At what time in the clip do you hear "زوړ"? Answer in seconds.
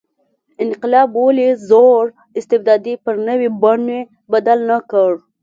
1.67-2.03